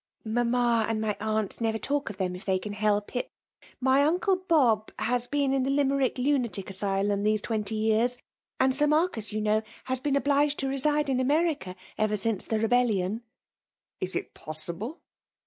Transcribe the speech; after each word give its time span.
Mamma 0.25 0.87
and 0.89 0.99
my 0.99 1.15
aunt 1.19 1.61
never 1.61 1.77
talk 1.77 2.09
of 2.09 2.17
them 2.17 2.35
if 2.35 2.43
they 2.43 2.57
can 2.57 2.73
help 2.73 3.15
it. 3.15 3.29
My 3.79 4.03
uncle 4.03 4.35
Bob 4.35 4.91
has 4.97 5.27
been 5.27 5.53
in 5.53 5.61
the 5.61 5.69
Limerick 5.69 6.17
Lunatic 6.17 6.71
Asylum 6.71 7.21
these 7.21 7.39
twefnty 7.39 7.77
years; 7.79 8.17
and 8.59 8.73
Sir 8.73 8.87
Marcus, 8.87 9.31
you 9.31 9.41
know, 9.41 9.61
has 9.83 9.99
been 9.99 10.15
obliged 10.15 10.57
to 10.57 10.67
reside 10.67 11.07
in 11.07 11.19
America 11.19 11.75
ever 11.99 12.17
since 12.17 12.45
the 12.45 12.57
Rebeffion. 12.57 13.21
Is 13.99 14.15
it 14.15 14.33
possible 14.33 15.01